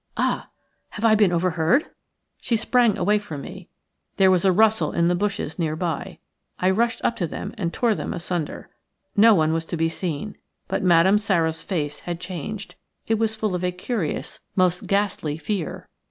Ah! 0.17 0.49
have 0.89 1.05
I 1.05 1.13
been 1.13 1.31
overheard?" 1.31 1.91
She 2.39 2.55
sprang 2.55 2.97
away 2.97 3.19
from 3.19 3.41
me. 3.41 3.69
There 4.17 4.31
was 4.31 4.43
a 4.43 4.51
rustle 4.51 4.93
in 4.93 5.09
the 5.09 5.13
bushes 5.13 5.59
near 5.59 5.75
by. 5.75 6.17
I 6.57 6.71
rushed 6.71 7.01
up 7.05 7.15
to 7.17 7.27
them 7.27 7.53
and 7.55 7.71
tore 7.71 7.93
them 7.93 8.11
asunder. 8.11 8.71
No 9.15 9.35
one 9.35 9.53
was 9.53 9.63
to 9.65 9.77
be 9.77 9.89
seen. 9.89 10.37
But 10.67 10.81
Madame 10.81 11.19
Sara's 11.19 11.61
face 11.61 11.99
had 11.99 12.19
changed. 12.19 12.73
It 13.05 13.19
was 13.19 13.35
full 13.35 13.53
of 13.53 13.63
a 13.63 13.71
curious, 13.71 14.39
most 14.55 14.87
ghastly 14.87 15.37
fear. 15.37 15.87